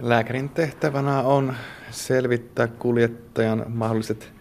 [0.00, 1.54] Lääkärin tehtävänä on
[1.90, 4.32] selvittää kuljettajan mahdolliset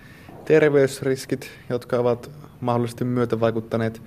[0.46, 4.02] terveysriskit, jotka ovat mahdollisesti myötävaikuttaneet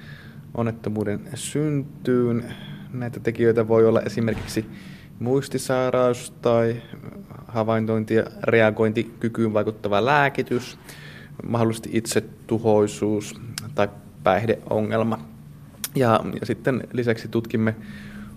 [0.54, 2.54] onnettomuuden syntyyn.
[2.92, 4.66] Näitä tekijöitä voi olla esimerkiksi
[5.18, 6.82] muistisairaus tai
[7.46, 10.78] havaintointi- ja reagointikykyyn vaikuttava lääkitys,
[11.48, 13.40] mahdollisesti itsetuhoisuus
[13.74, 13.88] tai
[14.22, 15.18] päihdeongelma.
[15.94, 17.74] Ja, ja sitten lisäksi tutkimme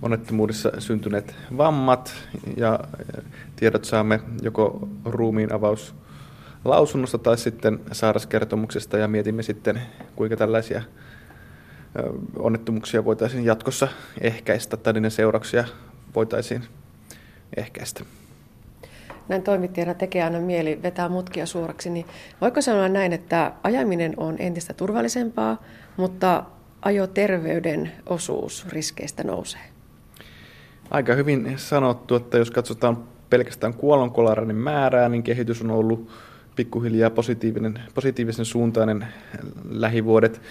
[0.01, 2.13] onnettomuudessa syntyneet vammat
[2.57, 2.79] ja
[3.55, 5.95] tiedot saamme joko ruumiin avaus
[6.65, 9.81] lausunnosta tai sitten sairaskertomuksesta ja mietimme sitten,
[10.15, 10.81] kuinka tällaisia
[12.35, 13.87] onnettomuuksia voitaisiin jatkossa
[14.21, 15.65] ehkäistä tai niiden seurauksia
[16.15, 16.63] voitaisiin
[17.57, 18.03] ehkäistä.
[19.27, 22.05] Näin toimittajana tekee aina mieli vetää mutkia suoraksi, niin
[22.41, 25.63] voiko sanoa näin, että ajaminen on entistä turvallisempaa,
[25.97, 26.43] mutta
[26.81, 29.61] ajoterveyden osuus riskeistä nousee?
[30.91, 36.09] Aika hyvin sanottu, että jos katsotaan pelkästään kuolonkolarin määrää, niin kehitys on ollut
[36.55, 39.07] pikkuhiljaa positiivinen, positiivisen suuntainen
[39.69, 40.41] lähivuodet.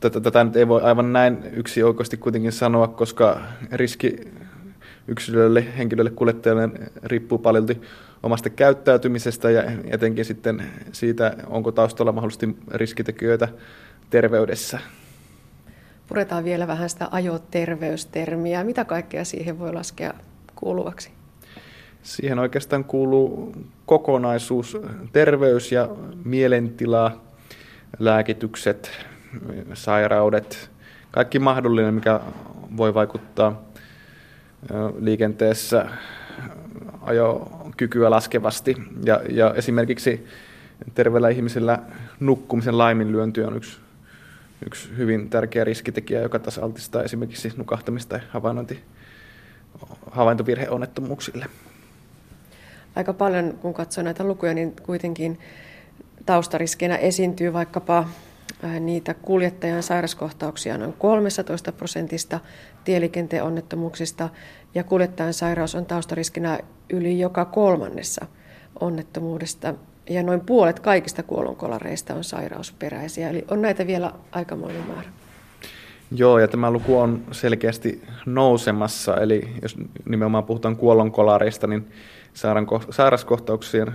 [0.00, 3.40] Tätä, nyt ei voi aivan näin yksioikoisesti kuitenkin sanoa, koska
[3.72, 4.16] riski
[5.08, 6.68] yksilölle, henkilölle, kuljettajalle
[7.02, 7.66] riippuu paljon
[8.22, 13.48] omasta käyttäytymisestä ja etenkin sitten siitä, onko taustalla mahdollisesti riskitekijöitä
[14.10, 14.78] terveydessä.
[16.10, 18.64] Puretaan vielä vähän sitä ajoterveystermiä.
[18.64, 20.14] Mitä kaikkea siihen voi laskea
[20.56, 21.10] kuuluvaksi?
[22.02, 23.54] Siihen oikeastaan kuuluu
[23.86, 24.78] kokonaisuus,
[25.12, 25.88] terveys ja
[26.24, 27.20] mielentila,
[27.98, 28.90] lääkitykset,
[29.74, 30.70] sairaudet,
[31.10, 32.20] kaikki mahdollinen, mikä
[32.76, 33.62] voi vaikuttaa
[34.98, 35.86] liikenteessä
[37.02, 38.76] ajokykyä laskevasti.
[39.04, 40.26] Ja, ja esimerkiksi
[40.94, 41.78] terveellä ihmisellä
[42.20, 43.78] nukkumisen laiminlyönti on yksi,
[44.66, 48.84] yksi hyvin tärkeä riskitekijä, joka taas altistaa esimerkiksi nukahtamista tai havainnointi,
[50.10, 51.46] havaintovirheonnettomuuksille.
[52.96, 55.38] Aika paljon, kun katsoo näitä lukuja, niin kuitenkin
[56.26, 58.08] taustariskinä esiintyy vaikkapa
[58.80, 62.40] niitä kuljettajan sairaskohtauksia noin 13 prosentista
[62.84, 64.28] tieliikenteen onnettomuuksista
[64.74, 66.58] ja kuljettajan sairaus on taustariskinä
[66.92, 68.26] yli joka kolmannessa
[68.80, 69.74] onnettomuudesta
[70.08, 75.08] ja noin puolet kaikista kuolonkolareista on sairausperäisiä, eli on näitä vielä aikamoinen määrä.
[76.12, 79.76] Joo, ja tämä luku on selkeästi nousemassa, eli jos
[80.08, 81.92] nimenomaan puhutaan kuolonkolareista, niin
[82.90, 83.94] sairaskohtauksien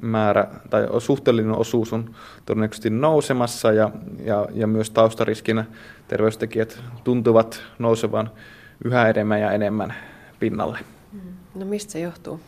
[0.00, 2.14] määrä tai suhteellinen osuus on
[2.46, 3.90] todennäköisesti nousemassa ja,
[4.24, 5.64] ja, ja myös taustariskinä
[6.08, 8.30] terveystekijät tuntuvat nousevan
[8.84, 9.94] yhä enemmän ja enemmän
[10.40, 10.78] pinnalle.
[11.54, 12.40] No mistä se johtuu?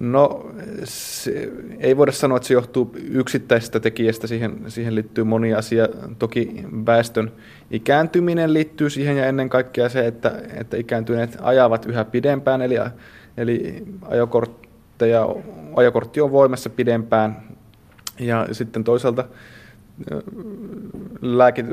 [0.00, 0.50] No
[0.84, 4.26] se, ei voida sanoa, että se johtuu yksittäisestä tekijästä.
[4.26, 5.88] Siihen, siihen liittyy moni asia.
[6.18, 7.32] Toki väestön
[7.70, 12.62] ikääntyminen liittyy siihen ja ennen kaikkea se, että, että ikääntyneet ajavat yhä pidempään.
[12.62, 12.74] Eli,
[13.36, 15.26] eli ajokortteja,
[15.76, 17.36] ajokortti on voimassa pidempään.
[18.18, 19.24] Ja sitten toisaalta
[21.22, 21.66] lääkit,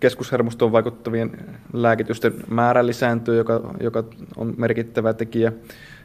[0.00, 1.30] keskushermostoon vaikuttavien
[1.72, 4.04] lääkitysten määrä lisääntyy, joka, joka
[4.36, 5.52] on merkittävä tekijä.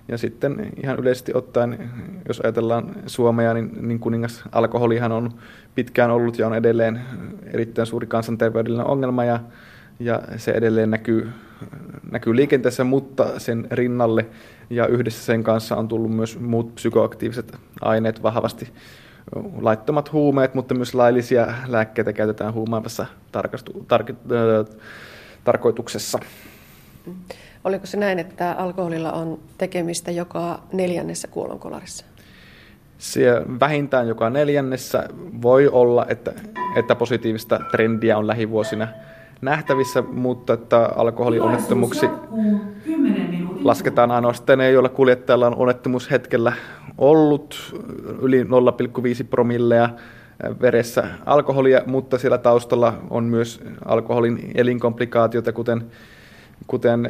[0.07, 1.89] Ja sitten ihan yleisesti ottaen,
[2.27, 5.31] jos ajatellaan Suomea, niin, niin kuningas alkoholihan on
[5.75, 7.01] pitkään ollut ja on edelleen
[7.53, 9.39] erittäin suuri kansanterveydellinen ongelma ja,
[9.99, 11.29] ja se edelleen näkyy,
[12.11, 14.25] näkyy liikenteessä, mutta sen rinnalle
[14.69, 18.71] ja yhdessä sen kanssa on tullut myös muut psykoaktiiviset aineet vahvasti
[19.61, 24.03] laittomat huumeet, mutta myös laillisia lääkkeitä käytetään huumaavassa tarkastu, tar,
[25.43, 26.19] tarkoituksessa.
[27.63, 32.05] Oliko se näin, että alkoholilla on tekemistä joka neljännessä kuolonkolarissa?
[32.97, 35.09] Se vähintään joka neljännessä
[35.41, 36.33] voi olla, että,
[36.75, 38.87] että positiivista trendiä on lähivuosina
[39.41, 42.09] nähtävissä, mutta että alkoholionnettomuksi
[43.63, 46.53] lasketaan ainoastaan ne, joilla kuljettajalla on onnettomuushetkellä
[46.97, 47.75] ollut
[48.21, 48.49] yli 0,5
[49.29, 49.89] promillea
[50.61, 55.83] veressä alkoholia, mutta siellä taustalla on myös alkoholin elinkomplikaatioita, kuten,
[56.67, 57.07] kuten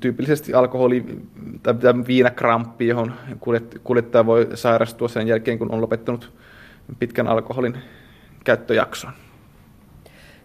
[0.00, 1.22] tyypillisesti alkoholi
[1.62, 1.74] tai
[2.06, 3.12] viinakramppi, johon
[3.84, 6.32] kuljettaja voi sairastua sen jälkeen, kun on lopettanut
[6.98, 7.78] pitkän alkoholin
[8.44, 9.12] käyttöjakson.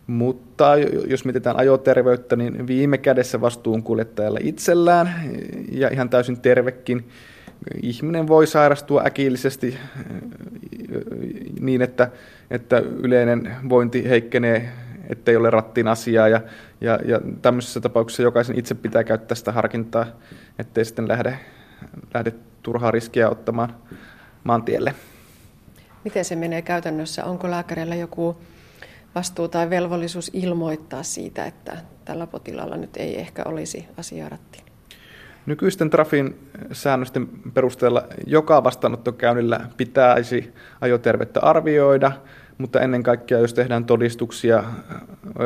[0.07, 0.77] mutta
[1.07, 5.15] jos mietitään ajoterveyttä, niin viime kädessä vastuun kuljettajalla itsellään
[5.73, 7.05] ja ihan täysin tervekin
[7.83, 9.77] ihminen voi sairastua äkillisesti
[11.61, 12.11] niin, että,
[12.51, 14.69] että yleinen vointi heikkenee,
[15.09, 16.41] ettei ole rattiin asiaa ja,
[16.81, 20.07] ja, ja tämmöisessä tapauksessa jokaisen itse pitää käyttää sitä harkintaa,
[20.59, 21.39] ettei sitten lähde
[22.15, 23.77] lähde turhaa riskiä ottamaan
[24.45, 24.95] maantielle.
[26.05, 27.25] Miten se menee käytännössä?
[27.25, 28.37] Onko lääkärillä joku
[29.15, 34.74] vastuu tai velvollisuus ilmoittaa siitä, että tällä potilaalla nyt ei ehkä olisi asiaratti?
[35.47, 36.39] Nykyisten Trafin
[36.73, 42.13] säännösten perusteella joka vastaanottokäynnillä pitäisi ajotervettä arvioida,
[42.59, 44.65] mutta ennen kaikkea jos tehdään todistuksia,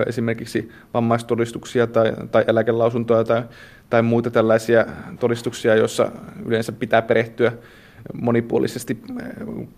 [0.07, 3.43] esimerkiksi vammaistodistuksia tai, tai eläkelausuntoja tai
[3.91, 4.87] tai muita tällaisia
[5.21, 6.13] todistuksia, joissa
[6.45, 7.53] yleensä pitää perehtyä
[8.13, 9.27] monipuolisesti eh,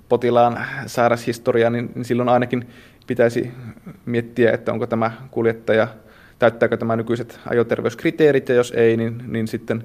[0.08, 2.68] potilaan sairashistoriaan, niin, niin silloin ainakin
[3.06, 3.52] pitäisi
[4.06, 5.88] miettiä, että onko tämä kuljettaja,
[6.40, 9.84] täyttääkö tämä nykyiset ajoterveyskriteerit, ja jos ei, niin, niin sitten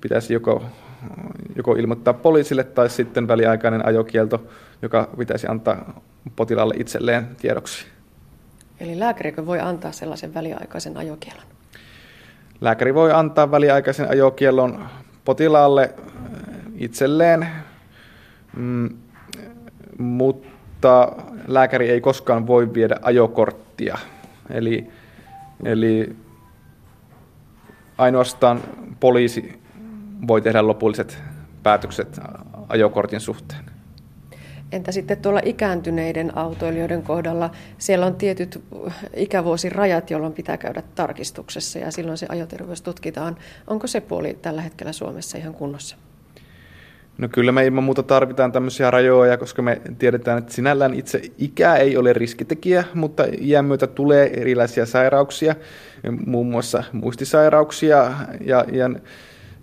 [0.00, 0.62] pitäisi joko,
[1.56, 4.46] joko ilmoittaa poliisille tai sitten väliaikainen ajokielto,
[4.82, 6.00] joka pitäisi antaa
[6.36, 7.86] potilaalle itselleen tiedoksi.
[8.80, 11.44] Eli lääkärikö voi antaa sellaisen väliaikaisen ajokielon?
[12.60, 14.86] Lääkäri voi antaa väliaikaisen ajokiellon
[15.24, 15.94] potilaalle
[16.76, 17.48] itselleen,
[18.56, 18.90] mm,
[19.98, 21.12] mutta
[21.46, 23.98] lääkäri ei koskaan voi viedä ajokorttia.
[24.50, 24.90] Eli,
[25.64, 26.16] eli
[27.98, 28.60] ainoastaan
[29.00, 29.62] poliisi
[30.28, 31.18] voi tehdä lopulliset
[31.62, 32.20] päätökset
[32.68, 33.64] ajokortin suhteen.
[34.72, 37.50] Entä sitten tuolla ikääntyneiden autoilijoiden kohdalla?
[37.78, 38.64] Siellä on tietyt
[39.14, 43.36] ikävuosirajat, jolloin pitää käydä tarkistuksessa ja silloin se ajoterveys tutkitaan.
[43.66, 45.96] Onko se puoli tällä hetkellä Suomessa ihan kunnossa?
[47.18, 51.74] No kyllä me ilman muuta tarvitaan tämmöisiä rajoja, koska me tiedetään, että sinällään itse ikä
[51.74, 55.54] ei ole riskitekijä, mutta iän myötä tulee erilaisia sairauksia,
[56.26, 58.12] muun muassa muistisairauksia.
[58.40, 58.90] Ja, ja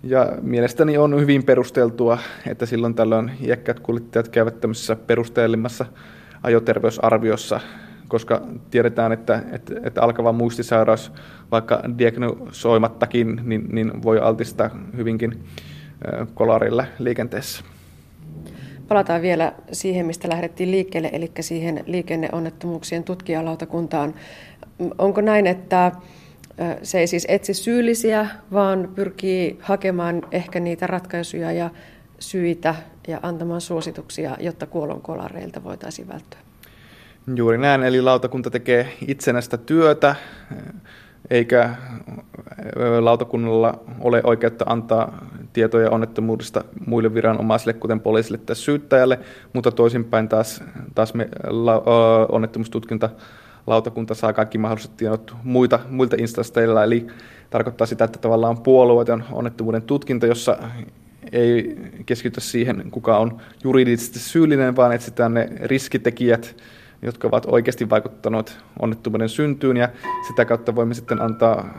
[0.02, 5.86] ja mielestäni on hyvin perusteltua, että silloin tällöin iäkkäät kuljettajat käyvät tämmöisessä perusteellimmassa
[6.42, 7.60] ajoterveysarviossa,
[8.08, 11.12] koska tiedetään, että, että, että alkava muistisairaus,
[11.50, 15.44] vaikka diagnosoimattakin, niin, niin voi altistaa hyvinkin
[16.34, 17.64] kolarille liikenteessä.
[18.88, 24.14] Palataan vielä siihen, mistä lähdettiin liikkeelle, eli siihen liikenneonnettomuuksien tutkijalautakuntaan.
[24.98, 25.92] Onko näin, että
[26.82, 31.70] se ei siis etsi syyllisiä, vaan pyrkii hakemaan ehkä niitä ratkaisuja ja
[32.18, 32.74] syitä
[33.08, 36.40] ja antamaan suosituksia, jotta kuolonkolareilta voitaisiin välttyä.
[37.34, 40.14] Juuri näin, eli lautakunta tekee itsenäistä työtä,
[41.30, 41.74] eikä
[43.00, 49.18] lautakunnalla ole oikeutta antaa tietoja onnettomuudesta muille viranomaisille, kuten poliisille tai syyttäjälle,
[49.52, 50.64] mutta toisinpäin taas,
[50.94, 51.28] taas me
[52.28, 53.10] onnettomuustutkinta
[53.66, 57.06] lautakunta saa kaikki mahdolliset tiedot muita, muilta instansseilla, eli
[57.50, 60.58] tarkoittaa sitä, että tavallaan puolueeton onnettomuuden tutkinta, jossa
[61.32, 61.76] ei
[62.06, 66.56] keskitytä siihen, kuka on juridisesti syyllinen, vaan etsitään ne riskitekijät,
[67.02, 69.88] jotka ovat oikeasti vaikuttaneet onnettomuuden syntyyn, ja
[70.28, 71.74] sitä kautta voimme sitten antaa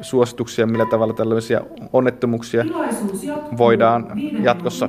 [0.00, 1.60] suosituksia, millä tavalla tällaisia
[1.92, 2.64] onnettomuuksia
[3.58, 4.06] voidaan
[4.42, 4.88] jatkossa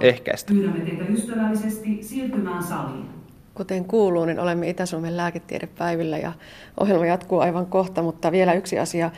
[0.00, 0.52] ehkäistä.
[0.52, 3.04] Pyydämme teitä ystävällisesti siirtymään saliin.
[3.54, 6.32] Kuten kuuluu, niin olemme Itä-Suomen lääketiedepäivillä ja
[6.80, 9.10] ohjelma jatkuu aivan kohta, mutta vielä yksi asia.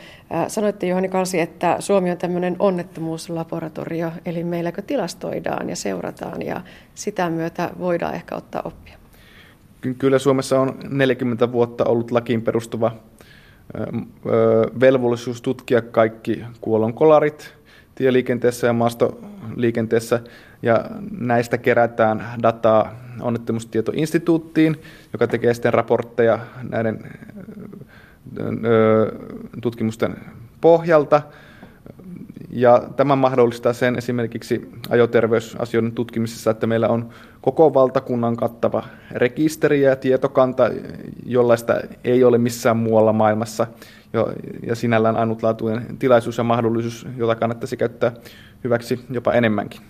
[0.47, 6.61] Sanoitte Juhani Kalsi, että Suomi on tämmöinen onnettomuuslaboratorio, eli meilläkö tilastoidaan ja seurataan ja
[6.95, 8.97] sitä myötä voidaan ehkä ottaa oppia.
[9.97, 12.91] Kyllä Suomessa on 40 vuotta ollut lakiin perustuva
[14.79, 17.53] velvollisuus tutkia kaikki kuolonkolarit
[17.95, 20.19] tieliikenteessä ja maastoliikenteessä,
[20.61, 24.81] ja näistä kerätään dataa onnettomuustietoinstituuttiin,
[25.13, 27.03] joka tekee sitten raportteja näiden
[29.61, 30.15] tutkimusten
[30.61, 31.21] pohjalta.
[32.49, 37.09] Ja tämä mahdollistaa sen esimerkiksi ajoterveysasioiden tutkimisessa, että meillä on
[37.41, 40.69] koko valtakunnan kattava rekisteri ja tietokanta,
[41.25, 43.67] jollaista ei ole missään muualla maailmassa.
[44.67, 48.11] Ja sinällään ainutlaatuinen tilaisuus ja mahdollisuus, jota kannattaisi käyttää
[48.63, 49.81] hyväksi jopa enemmänkin.